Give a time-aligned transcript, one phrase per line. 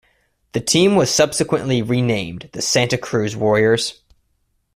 [0.53, 4.01] The team was subsequently renamed the Santa Cruz Warriors.